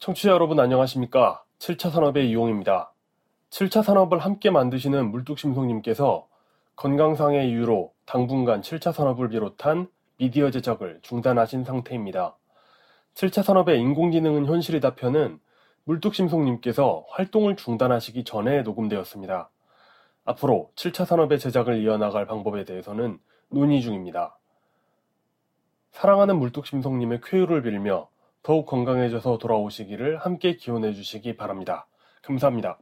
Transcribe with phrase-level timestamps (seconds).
[0.00, 1.44] 청취자 여러분 안녕하십니까?
[1.58, 2.90] 7차 산업의 이용입니다.
[3.50, 6.26] 7차 산업을 함께 만드시는 물뚝심송님께서
[6.74, 12.34] 건강상의 이유로 당분간 7차 산업을 비롯한 미디어 제작을 중단하신 상태입니다.
[13.12, 15.38] 7차 산업의 인공지능은 현실이다 편은
[15.84, 19.50] 물뚝심송님께서 활동을 중단하시기 전에 녹음되었습니다.
[20.24, 23.18] 앞으로 7차 산업의 제작을 이어나갈 방법에 대해서는
[23.50, 24.38] 논의 중입니다.
[25.90, 28.08] 사랑하는 물뚝심송님의 쾌유를 빌며
[28.42, 31.86] 더욱 건강해져서 돌아오시기를 함께 기원해 주시기 바랍니다.
[32.22, 32.78] 감사합니다.